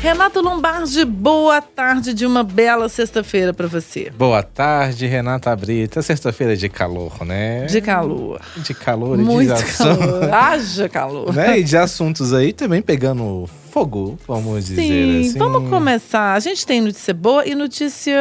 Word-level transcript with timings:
Renato 0.00 0.40
Lombardi, 0.40 1.04
boa 1.04 1.60
tarde 1.60 2.14
de 2.14 2.24
uma 2.24 2.42
bela 2.42 2.88
sexta-feira 2.88 3.52
para 3.52 3.66
você. 3.66 4.10
Boa 4.16 4.42
tarde, 4.42 5.06
Renata 5.06 5.54
Brita. 5.54 6.00
Sexta-feira 6.00 6.56
de 6.56 6.70
calor, 6.70 7.22
né? 7.22 7.66
De 7.66 7.82
calor. 7.82 8.40
De 8.56 8.72
calor 8.72 9.20
e 9.20 9.22
Muito 9.22 9.54
de 9.54 9.76
calor. 9.76 10.24
Haja 10.32 10.88
calor. 10.88 11.34
Né? 11.34 11.58
E 11.58 11.64
de 11.64 11.76
assuntos 11.76 12.32
aí 12.32 12.54
também 12.54 12.80
pegando 12.80 13.46
fogo, 13.70 14.18
vamos 14.26 14.64
dizer 14.64 14.80
Sim, 14.80 15.20
assim. 15.20 15.38
vamos 15.38 15.68
começar. 15.68 16.32
A 16.32 16.40
gente 16.40 16.66
tem 16.66 16.80
notícia 16.80 17.12
boa 17.12 17.46
e 17.46 17.54
notícia 17.54 18.18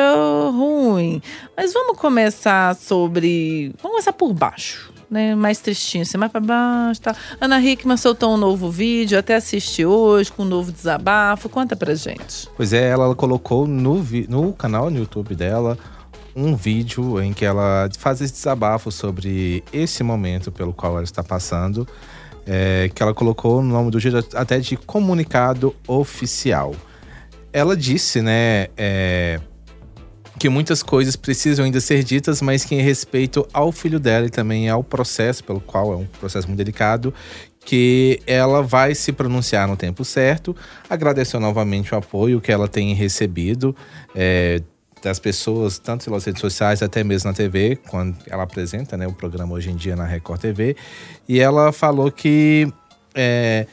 ruim. 0.52 1.21
Mas 1.55 1.71
vamos 1.71 1.98
começar 1.98 2.75
sobre. 2.75 3.71
Vamos 3.82 3.91
começar 3.96 4.11
por 4.11 4.34
baixo. 4.34 4.91
Né, 5.10 5.34
mais 5.34 5.60
tristinho, 5.60 6.04
assim, 6.04 6.18
mais 6.18 6.32
pra 6.32 6.39
baixo. 6.39 7.02
Tá. 7.02 7.16
Ana 7.41 7.59
Hickman 7.59 7.98
soltou 7.98 8.36
um 8.36 8.38
novo 8.38 8.70
vídeo, 8.70 9.17
até 9.17 9.36
assisti 9.36 9.84
hoje, 9.84 10.31
com 10.31 10.44
um 10.44 10.45
novo 10.45 10.72
desabafo. 10.72 11.50
Conta 11.50 11.76
pra 11.76 11.95
gente. 11.95 12.48
Pois 12.55 12.73
é, 12.73 12.90
ela 12.90 13.16
colocou 13.16 13.66
no, 13.66 14.05
no 14.27 14.53
canal 14.53 14.91
no 14.91 15.00
YouTube 15.00 15.36
dela 15.36 15.77
um 16.36 16.55
vídeo 16.55 17.22
em 17.22 17.34
que 17.34 17.44
ela 17.44 17.90
faz 17.98 18.22
esse 18.22 18.34
desabafo 18.34 18.91
sobre 18.91 19.64
esse 19.73 20.03
momento 20.03 20.52
pelo 20.52 20.73
qual 20.73 20.94
ela 20.94 21.03
está 21.03 21.23
passando, 21.23 21.88
é, 22.45 22.89
que 22.94 23.02
ela 23.02 23.14
colocou 23.14 23.62
no 23.62 23.70
nome 23.73 23.91
do 23.91 24.00
vídeo 24.00 24.23
até 24.36 24.59
de 24.59 24.78
comunicado 24.78 25.76
oficial. 25.88 26.76
Ela 27.52 27.76
disse, 27.76 28.22
né, 28.22 28.67
é, 28.78 29.39
que 30.39 30.48
muitas 30.48 30.81
coisas 30.81 31.17
precisam 31.17 31.66
ainda 31.66 31.81
ser 31.81 32.02
ditas, 32.02 32.41
mas 32.41 32.63
que 32.63 32.73
em 32.73 32.81
respeito 32.81 33.45
ao 33.52 33.73
filho 33.73 33.99
dela 33.99 34.25
e 34.25 34.30
também 34.30 34.70
ao 34.70 34.81
processo, 34.81 35.43
pelo 35.43 35.59
qual 35.59 35.91
é 35.91 35.95
um 35.97 36.05
processo 36.05 36.47
muito 36.47 36.57
delicado, 36.57 37.13
que 37.66 38.21
ela 38.25 38.64
vai 38.64 38.95
se 38.95 39.11
pronunciar 39.11 39.67
no 39.67 39.75
tempo 39.75 40.05
certo. 40.05 40.55
Agradeceu 40.89 41.39
novamente 41.41 41.94
o 41.94 41.97
apoio 41.97 42.39
que 42.39 42.52
ela 42.52 42.69
tem 42.69 42.94
recebido 42.94 43.75
é, 44.16 44.61
das 45.03 45.19
pessoas, 45.19 45.77
tanto 45.77 46.05
pelas 46.05 46.23
redes 46.23 46.39
sociais, 46.39 46.81
até 46.81 47.03
mesmo 47.03 47.30
na 47.30 47.36
TV, 47.36 47.77
quando 47.89 48.16
ela 48.25 48.44
apresenta 48.44 48.95
né, 48.95 49.08
o 49.08 49.14
programa 49.14 49.53
hoje 49.53 49.69
em 49.69 49.75
dia 49.75 49.95
na 49.95 50.05
Record 50.05 50.39
TV. 50.39 50.75
E 51.27 51.39
ela 51.39 51.73
falou 51.73 52.09
que 52.09 52.71
é, 53.14 53.67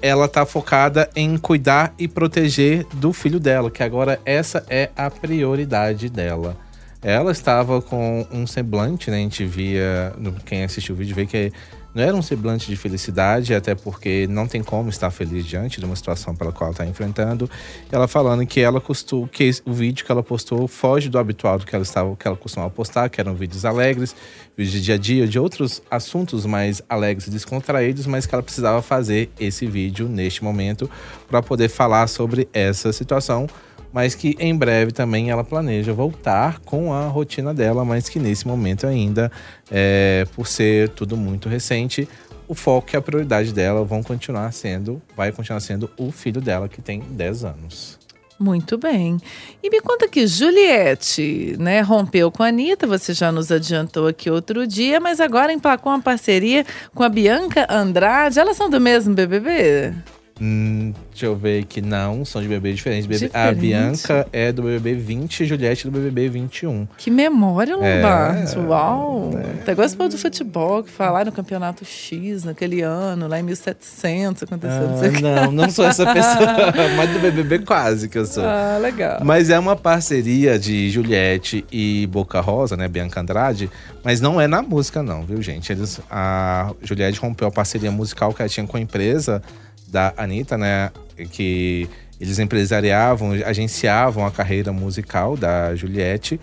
ela 0.00 0.28
tá 0.28 0.44
focada 0.44 1.08
em 1.14 1.36
cuidar 1.36 1.94
e 1.98 2.06
proteger 2.06 2.86
do 2.94 3.12
filho 3.12 3.40
dela, 3.40 3.70
que 3.70 3.82
agora 3.82 4.20
essa 4.24 4.64
é 4.68 4.90
a 4.96 5.10
prioridade 5.10 6.08
dela. 6.08 6.56
Ela 7.00 7.30
estava 7.30 7.80
com 7.80 8.26
um 8.32 8.44
semblante, 8.44 9.08
né? 9.10 9.18
A 9.18 9.20
gente 9.20 9.44
via, 9.44 10.12
quem 10.44 10.64
assistiu 10.64 10.96
o 10.96 10.98
vídeo 10.98 11.14
vê 11.14 11.26
que 11.26 11.52
não 11.94 12.02
era 12.02 12.14
um 12.14 12.22
semblante 12.22 12.66
de 12.66 12.76
felicidade, 12.76 13.54
até 13.54 13.74
porque 13.74 14.26
não 14.28 14.46
tem 14.46 14.62
como 14.62 14.90
estar 14.90 15.10
feliz 15.10 15.46
diante 15.46 15.80
de 15.80 15.86
uma 15.86 15.96
situação 15.96 16.34
pela 16.34 16.52
qual 16.52 16.68
ela 16.68 16.72
está 16.72 16.84
enfrentando. 16.84 17.48
Ela 17.90 18.06
falando 18.06 18.44
que 18.44 18.60
ela 18.60 18.80
costum, 18.80 19.26
que 19.28 19.50
o 19.64 19.72
vídeo 19.72 20.04
que 20.04 20.10
ela 20.10 20.22
postou 20.22 20.66
foge 20.66 21.08
do 21.08 21.18
habitual 21.18 21.58
do 21.58 21.64
que 21.64 21.74
ela 21.74 21.82
estava, 21.82 22.14
que 22.16 22.26
ela 22.26 22.36
costumava 22.36 22.70
postar, 22.70 23.08
que 23.08 23.20
eram 23.20 23.34
vídeos 23.34 23.64
alegres, 23.64 24.14
vídeos 24.56 24.72
de 24.72 24.80
dia 24.80 24.94
a 24.96 24.98
dia, 24.98 25.26
de 25.26 25.38
outros 25.38 25.80
assuntos 25.90 26.44
mais 26.44 26.82
alegres 26.88 27.28
e 27.28 27.30
descontraídos, 27.30 28.06
mas 28.06 28.26
que 28.26 28.34
ela 28.34 28.42
precisava 28.42 28.82
fazer 28.82 29.30
esse 29.38 29.66
vídeo 29.66 30.08
neste 30.08 30.42
momento 30.42 30.90
para 31.28 31.42
poder 31.42 31.68
falar 31.68 32.08
sobre 32.08 32.48
essa 32.52 32.92
situação 32.92 33.48
mas 33.92 34.14
que 34.14 34.36
em 34.38 34.56
breve 34.56 34.92
também 34.92 35.30
ela 35.30 35.44
planeja 35.44 35.92
voltar 35.92 36.58
com 36.60 36.92
a 36.92 37.06
rotina 37.06 37.54
dela, 37.54 37.84
mas 37.84 38.08
que 38.08 38.18
nesse 38.18 38.46
momento 38.46 38.86
ainda, 38.86 39.30
é, 39.70 40.26
por 40.34 40.46
ser 40.46 40.90
tudo 40.90 41.16
muito 41.16 41.48
recente, 41.48 42.08
o 42.46 42.54
foco 42.54 42.88
e 42.92 42.96
a 42.96 43.02
prioridade 43.02 43.52
dela 43.52 43.84
vão 43.84 44.02
continuar 44.02 44.52
sendo, 44.52 45.02
vai 45.16 45.30
continuar 45.32 45.60
sendo 45.60 45.90
o 45.98 46.10
filho 46.10 46.40
dela 46.40 46.68
que 46.68 46.80
tem 46.80 47.00
10 47.00 47.44
anos. 47.44 47.98
Muito 48.38 48.78
bem. 48.78 49.18
E 49.60 49.68
me 49.68 49.80
conta 49.80 50.06
que 50.06 50.24
Juliette, 50.24 51.56
né, 51.58 51.80
rompeu 51.80 52.30
com 52.30 52.44
a 52.44 52.48
Anitta, 52.48 52.86
você 52.86 53.12
já 53.12 53.32
nos 53.32 53.50
adiantou 53.50 54.06
aqui 54.06 54.30
outro 54.30 54.64
dia, 54.64 55.00
mas 55.00 55.18
agora 55.18 55.52
emplacou 55.52 55.92
uma 55.92 56.00
parceria 56.00 56.64
com 56.94 57.02
a 57.02 57.08
Bianca 57.08 57.66
Andrade. 57.68 58.38
Elas 58.38 58.56
são 58.56 58.70
do 58.70 58.80
mesmo 58.80 59.12
BBB? 59.12 59.92
Hum, 60.40 60.92
deixa 61.10 61.26
eu 61.26 61.34
ver 61.36 61.64
que 61.64 61.80
não, 61.80 62.24
são 62.24 62.40
de 62.40 62.46
bebê 62.48 62.72
diferentes. 62.72 63.06
Bebê- 63.06 63.26
A 63.34 63.52
Diferente? 63.52 63.60
Bianca 63.60 64.26
é 64.32 64.52
do 64.52 64.62
BBB 64.62 64.94
20 64.94 65.40
e 65.40 65.46
Juliette 65.46 65.86
é 65.86 65.90
do 65.90 65.98
BBB 65.98 66.28
21. 66.28 66.86
Que 66.96 67.10
memória, 67.10 67.74
Lombardi. 67.74 68.54
É, 68.54 68.58
Uau! 68.60 69.30
Até 69.60 69.74
gosto 69.74 69.96
do 70.08 70.16
futebol, 70.16 70.82
que 70.84 70.90
falar 70.90 71.26
no 71.26 71.32
campeonato 71.32 71.84
X, 71.84 72.44
naquele 72.44 72.82
ano, 72.82 73.26
lá 73.26 73.40
em 73.40 73.42
1700, 73.42 74.44
aconteceu. 74.44 74.88
não. 74.88 74.98
Ah, 75.38 75.44
não, 75.46 75.52
não 75.52 75.70
sou 75.70 75.84
essa 75.84 76.04
pessoa, 76.12 76.72
mas 76.96 77.10
do 77.10 77.18
BBB 77.18 77.60
quase 77.60 78.08
que 78.08 78.16
eu 78.18 78.24
sou. 78.26 78.44
Ah, 78.44 78.78
legal. 78.80 79.20
Mas 79.24 79.50
é 79.50 79.58
uma 79.58 79.74
parceria 79.74 80.58
de 80.58 80.88
Juliette 80.90 81.64
e 81.72 82.06
Boca 82.06 82.40
Rosa, 82.40 82.76
né? 82.76 82.86
Bianca 82.86 83.20
Andrade. 83.20 83.68
Mas 84.04 84.20
não 84.20 84.40
é 84.40 84.46
na 84.46 84.62
música, 84.62 85.02
não, 85.02 85.24
viu, 85.24 85.42
gente? 85.42 85.72
Eles, 85.72 86.00
a 86.10 86.72
Juliette 86.82 87.18
rompeu 87.20 87.48
a 87.48 87.50
parceria 87.50 87.90
musical 87.90 88.32
que 88.32 88.40
ela 88.40 88.48
tinha 88.48 88.66
com 88.66 88.76
a 88.76 88.80
empresa 88.80 89.42
da 89.90 90.12
Anitta, 90.16 90.56
né? 90.56 90.90
Que 91.30 91.88
eles 92.20 92.38
empresariavam, 92.38 93.32
agenciavam 93.44 94.26
a 94.26 94.30
carreira 94.30 94.72
musical 94.72 95.36
da 95.36 95.74
Juliette. 95.74 96.40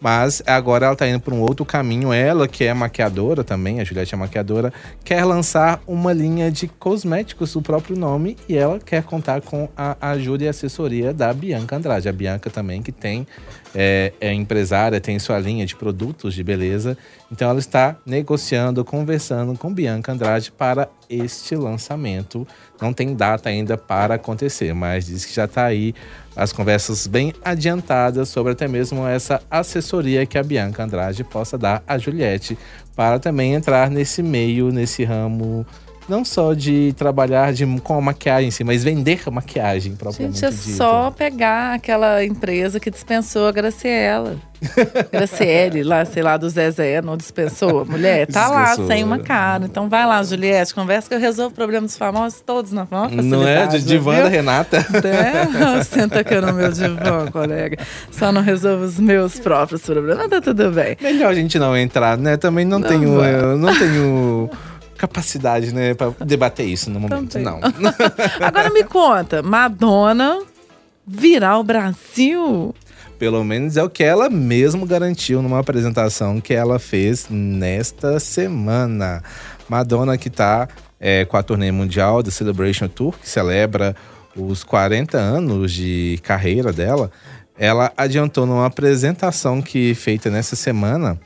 Mas 0.00 0.42
agora 0.46 0.86
ela 0.86 0.96
tá 0.96 1.06
indo 1.06 1.20
para 1.20 1.34
um 1.34 1.40
outro 1.42 1.62
caminho. 1.64 2.10
Ela, 2.10 2.48
que 2.48 2.64
é 2.64 2.72
maquiadora 2.72 3.44
também, 3.44 3.80
a 3.80 3.84
Juliette 3.84 4.14
é 4.14 4.16
maquiadora, 4.16 4.72
quer 5.04 5.22
lançar 5.26 5.82
uma 5.86 6.10
linha 6.10 6.50
de 6.50 6.66
cosméticos 6.66 7.52
do 7.52 7.60
próprio 7.60 7.94
nome 7.94 8.34
e 8.48 8.56
ela 8.56 8.78
quer 8.78 9.02
contar 9.02 9.42
com 9.42 9.68
a 9.76 9.96
ajuda 10.12 10.44
e 10.44 10.48
assessoria 10.48 11.12
da 11.12 11.34
Bianca 11.34 11.76
Andrade. 11.76 12.08
A 12.08 12.12
Bianca 12.12 12.48
também, 12.48 12.80
que 12.80 12.90
tem 12.90 13.26
é, 13.74 14.12
é 14.20 14.32
empresária, 14.32 15.00
tem 15.00 15.18
sua 15.18 15.38
linha 15.38 15.64
de 15.64 15.76
produtos 15.76 16.34
de 16.34 16.42
beleza. 16.42 16.96
Então 17.30 17.48
ela 17.48 17.58
está 17.58 17.96
negociando, 18.04 18.84
conversando 18.84 19.56
com 19.56 19.72
Bianca 19.72 20.12
Andrade 20.12 20.50
para 20.50 20.88
este 21.08 21.54
lançamento. 21.54 22.46
Não 22.80 22.92
tem 22.92 23.14
data 23.14 23.48
ainda 23.48 23.76
para 23.76 24.14
acontecer, 24.14 24.74
mas 24.74 25.06
diz 25.06 25.24
que 25.24 25.34
já 25.34 25.44
está 25.44 25.64
aí 25.64 25.94
as 26.34 26.52
conversas 26.52 27.06
bem 27.06 27.32
adiantadas 27.44 28.28
sobre 28.28 28.52
até 28.52 28.66
mesmo 28.66 29.06
essa 29.06 29.42
assessoria 29.50 30.26
que 30.26 30.38
a 30.38 30.42
Bianca 30.42 30.82
Andrade 30.82 31.24
possa 31.24 31.58
dar 31.58 31.82
a 31.86 31.98
Juliette 31.98 32.56
para 32.96 33.18
também 33.18 33.54
entrar 33.54 33.90
nesse 33.90 34.22
meio, 34.22 34.70
nesse 34.70 35.04
ramo, 35.04 35.66
não 36.10 36.24
só 36.24 36.52
de 36.52 36.92
trabalhar 36.96 37.52
de, 37.52 37.64
com 37.82 37.94
a 37.96 38.00
maquiagem 38.00 38.48
em 38.48 38.50
si, 38.50 38.64
mas 38.64 38.82
vender 38.84 39.20
a 39.24 39.30
maquiagem 39.30 39.94
propriamente 39.94 40.40
Gente, 40.40 40.44
é 40.44 40.50
dita. 40.50 40.76
só 40.76 41.10
pegar 41.10 41.74
aquela 41.74 42.24
empresa 42.24 42.78
que 42.80 42.90
dispensou 42.90 43.46
a 43.46 43.52
Graciela. 43.52 44.36
Graciele, 45.10 45.82
lá, 45.82 46.04
sei 46.04 46.22
lá, 46.22 46.36
do 46.36 46.48
Zezé, 46.50 47.00
não 47.00 47.16
dispensou 47.16 47.80
a 47.80 47.84
mulher. 47.84 48.26
Tá 48.26 48.46
lá, 48.48 48.64
Dispensou. 48.64 48.86
sem 48.88 49.02
uma 49.02 49.18
cara. 49.18 49.64
Então 49.64 49.88
vai 49.88 50.04
lá, 50.06 50.22
Juliette, 50.22 50.74
conversa 50.74 51.08
que 51.08 51.14
eu 51.14 51.18
resolvo 51.18 51.52
o 51.52 51.54
problema 51.54 51.86
dos 51.86 51.96
famosos 51.96 52.40
todos 52.42 52.70
na 52.72 52.86
maior 52.90 53.10
Não 53.10 53.46
é? 53.46 53.66
De 53.68 53.82
divã 53.82 54.14
viu? 54.16 54.24
da 54.24 54.28
Renata. 54.28 54.76
É, 54.78 55.82
senta 55.84 56.20
aqui 56.20 56.34
no 56.40 56.52
meu 56.52 56.70
divã, 56.70 57.26
colega. 57.32 57.78
Só 58.10 58.30
não 58.30 58.42
resolvo 58.42 58.84
os 58.84 58.98
meus 59.00 59.38
próprios 59.38 59.80
problemas, 59.82 60.18
mas 60.18 60.28
tá 60.30 60.40
tudo 60.42 60.70
bem. 60.72 60.96
Melhor 61.00 61.30
a 61.30 61.34
gente 61.34 61.58
não 61.58 61.74
entrar, 61.76 62.18
né? 62.18 62.36
Também 62.36 62.64
não, 62.66 62.78
Não 62.80 62.88
tenho, 62.88 63.16
vai. 63.16 63.34
eu 63.34 63.56
não 63.56 63.78
tenho 63.78 64.50
capacidade, 65.00 65.72
né, 65.74 65.94
para 65.94 66.12
debater 66.24 66.66
isso 66.66 66.90
no 66.90 67.00
momento, 67.00 67.32
Também. 67.32 67.44
não. 67.44 67.60
Agora 68.46 68.68
me 68.70 68.84
conta, 68.84 69.42
Madonna 69.42 70.42
virar 71.06 71.58
o 71.58 71.64
Brasil? 71.64 72.74
Pelo 73.18 73.42
menos 73.42 73.76
é 73.76 73.82
o 73.82 73.90
que 73.90 74.04
ela 74.04 74.30
mesmo 74.30 74.86
garantiu 74.86 75.42
numa 75.42 75.58
apresentação 75.58 76.40
que 76.40 76.54
ela 76.54 76.78
fez 76.78 77.26
nesta 77.28 78.20
semana. 78.20 79.22
Madonna 79.68 80.16
que 80.16 80.30
tá 80.30 80.68
é, 80.98 81.24
com 81.24 81.36
a 81.36 81.42
turnê 81.42 81.72
mundial 81.72 82.22
da 82.22 82.30
Celebration 82.30 82.88
Tour, 82.88 83.14
que 83.18 83.28
celebra 83.28 83.96
os 84.36 84.62
40 84.62 85.18
anos 85.18 85.72
de 85.72 86.18
carreira 86.22 86.72
dela. 86.72 87.10
Ela 87.58 87.92
adiantou 87.96 88.46
numa 88.46 88.66
apresentação 88.66 89.60
que 89.60 89.94
feita 89.94 90.30
nessa 90.30 90.56
semana, 90.56 91.18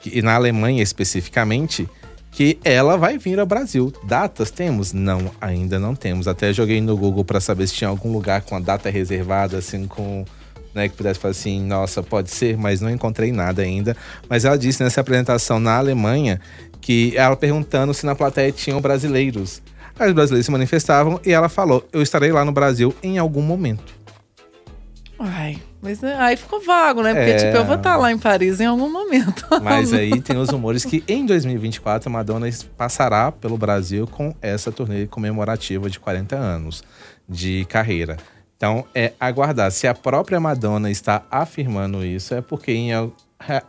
que, 0.00 0.18
e 0.18 0.22
na 0.22 0.34
Alemanha 0.34 0.82
especificamente, 0.82 1.88
que 2.32 2.58
ela 2.64 2.96
vai 2.96 3.18
vir 3.18 3.38
ao 3.38 3.46
Brasil. 3.46 3.92
Datas 4.04 4.50
temos? 4.50 4.92
Não, 4.92 5.30
ainda 5.38 5.78
não 5.78 5.94
temos. 5.94 6.26
Até 6.26 6.52
joguei 6.52 6.80
no 6.80 6.96
Google 6.96 7.24
para 7.24 7.40
saber 7.40 7.66
se 7.66 7.74
tinha 7.74 7.88
algum 7.88 8.10
lugar 8.10 8.40
com 8.40 8.56
a 8.56 8.60
data 8.60 8.90
reservada, 8.90 9.58
assim, 9.58 9.86
com. 9.86 10.24
Né, 10.74 10.88
que 10.88 10.96
pudesse 10.96 11.20
falar 11.20 11.32
assim, 11.32 11.62
nossa, 11.62 12.02
pode 12.02 12.30
ser, 12.30 12.56
mas 12.56 12.80
não 12.80 12.88
encontrei 12.88 13.30
nada 13.30 13.60
ainda. 13.60 13.94
Mas 14.26 14.46
ela 14.46 14.56
disse 14.56 14.82
nessa 14.82 15.02
apresentação 15.02 15.60
na 15.60 15.76
Alemanha 15.76 16.40
que 16.80 17.12
ela 17.14 17.36
perguntando 17.36 17.92
se 17.92 18.06
na 18.06 18.14
plateia 18.14 18.50
tinham 18.50 18.80
brasileiros. 18.80 19.60
Os 20.00 20.12
brasileiros 20.12 20.46
se 20.46 20.50
manifestavam 20.50 21.20
e 21.26 21.30
ela 21.30 21.50
falou: 21.50 21.86
Eu 21.92 22.00
estarei 22.00 22.32
lá 22.32 22.42
no 22.42 22.52
Brasil 22.52 22.94
em 23.02 23.18
algum 23.18 23.42
momento. 23.42 24.01
Mas 25.80 26.00
né, 26.00 26.14
aí 26.18 26.36
ficou 26.36 26.60
vago, 26.60 27.02
né? 27.02 27.12
Porque, 27.14 27.30
É. 27.30 27.36
tipo, 27.36 27.56
eu 27.56 27.64
vou 27.64 27.74
estar 27.76 27.96
lá 27.96 28.12
em 28.12 28.18
Paris 28.18 28.60
em 28.60 28.66
algum 28.66 28.90
momento. 28.90 29.44
Mas 29.62 29.92
aí 29.94 30.20
tem 30.20 30.36
os 30.36 30.48
rumores 30.50 30.84
que 30.84 31.02
em 31.08 31.26
2024 31.26 32.08
a 32.08 32.12
Madonna 32.12 32.48
passará 32.76 33.32
pelo 33.32 33.56
Brasil 33.58 34.06
com 34.06 34.34
essa 34.40 34.70
turnê 34.70 35.06
comemorativa 35.06 35.90
de 35.90 35.98
40 35.98 36.36
anos 36.36 36.82
de 37.28 37.64
carreira. 37.66 38.16
Então 38.56 38.84
é 38.94 39.12
aguardar. 39.18 39.70
Se 39.72 39.88
a 39.88 39.94
própria 39.94 40.38
Madonna 40.38 40.90
está 40.90 41.22
afirmando 41.30 42.04
isso, 42.04 42.32
é 42.34 42.40
porque 42.40 42.70
em 42.72 42.92
al- 42.92 43.12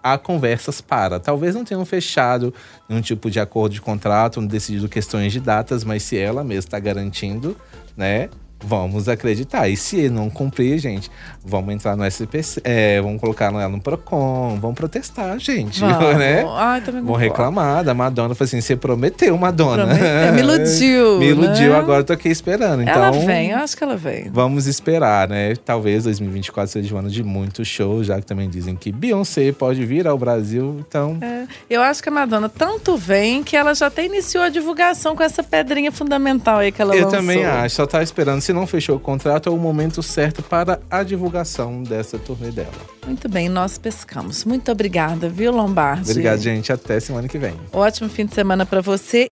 há 0.04 0.20
conversas 0.20 0.82
para. 0.82 1.20
Talvez 1.20 1.56
não 1.56 1.66
tenham 1.66 1.84
fechado 1.84 2.54
nenhum 2.88 3.02
tipo 3.02 3.32
de 3.32 3.40
acordo 3.40 3.74
de 3.74 3.82
contrato, 3.82 4.40
não 4.40 4.48
decidido 4.48 4.88
questões 4.88 5.34
de 5.34 5.40
datas, 5.40 5.84
mas 5.84 6.04
se 6.04 6.16
ela 6.16 6.44
mesma 6.44 6.60
está 6.60 6.80
garantindo, 6.80 7.58
né? 7.98 8.30
Vamos 8.64 9.10
acreditar. 9.10 9.68
E 9.68 9.76
se 9.76 10.10
não 10.10 10.30
cumprir, 10.30 10.78
gente, 10.80 11.12
vamos 11.44 11.74
entrar 11.74 11.96
no 11.96 12.06
SPC, 12.06 12.62
é, 12.64 13.02
vamos 13.02 13.20
colocar 13.20 13.46
ela 13.46 13.68
no 13.70 13.80
Procon, 13.82 14.58
vamos 14.62 14.76
protestar, 14.78 15.38
gente, 15.40 15.80
Vamos. 15.82 16.18
né? 16.18 16.46
Ai, 16.48 16.82
Vão 17.04 17.16
reclamar 17.16 17.84
da 17.84 17.94
Madonna. 17.94 18.34
Falei 18.36 18.48
assim: 18.48 18.62
você 18.62 18.76
prometeu, 18.76 19.38
Madonna. 19.38 19.86
Prometeu, 19.86 20.34
me 20.34 20.40
iludiu, 20.40 21.20
me 21.20 21.26
iludiu, 21.28 21.74
né? 21.74 21.78
agora 21.80 22.00
eu 22.02 22.04
tô 22.06 22.14
aqui 22.14 22.30
esperando. 22.30 22.82
Então, 22.82 22.94
Ela 22.94 23.12
vem, 23.12 23.52
eu 23.52 23.58
acho 23.58 23.76
que 23.76 23.84
ela 23.84 23.98
vem. 23.98 24.30
Vamos 24.32 24.66
esperar, 24.68 25.28
né? 25.28 25.56
Talvez 25.56 26.04
2024 26.06 26.72
seja 26.72 26.96
um 26.96 27.00
ano 27.00 27.10
de 27.10 27.24
muitos 27.24 27.68
shows, 27.68 28.08
já 28.08 28.20
que 28.20 28.26
também 28.26 28.50
dizem 28.50 28.76
que 28.76 28.92
Beyoncé 28.92 29.52
pode 29.52 29.86
vir 29.86 30.08
ao 30.08 30.18
Brasil. 30.18 30.78
Então, 30.88 31.18
É, 31.22 31.46
eu 31.70 31.82
acho 31.82 32.02
que 32.02 32.10
a 32.10 32.12
Madonna 32.12 32.50
tanto 32.50 32.96
vem 32.98 33.44
que 33.44 33.56
ela 33.56 33.74
já 33.74 33.88
até 33.88 34.06
iniciou 34.06 34.44
a 34.44 34.50
divulgação 34.50 35.16
com 35.16 35.24
essa 35.24 35.44
pedrinha 35.44 35.92
fundamental 35.92 36.60
aí 36.60 36.72
que 36.72 36.82
ela 36.82 36.96
eu 36.96 37.06
lançou. 37.06 37.20
também 37.20 37.46
acho. 37.46 37.76
Só 37.76 37.86
tá 37.86 38.02
esperando. 38.02 38.42
Se 38.54 38.56
não 38.56 38.68
fechou 38.68 38.98
o 38.98 39.00
contrato, 39.00 39.50
é 39.50 39.52
o 39.52 39.58
momento 39.58 40.04
certo 40.04 40.44
para 40.44 40.80
a 40.88 41.02
divulgação 41.02 41.82
dessa 41.82 42.20
turnê 42.20 42.52
dela. 42.52 42.70
Muito 43.04 43.28
bem, 43.28 43.50
nós 43.50 43.80
pescamos. 43.80 44.46
Muito 44.46 44.72
obrigada, 44.72 45.28
viu, 45.28 45.52
Lombardi? 45.52 46.12
Obrigado, 46.12 46.40
gente. 46.40 46.72
Até 46.72 47.00
semana 47.00 47.28
que 47.28 47.40
vem. 47.40 47.56
Ótimo 47.72 48.08
fim 48.10 48.28
de 48.28 48.36
semana 48.36 48.64
para 48.64 48.80
você. 48.80 49.28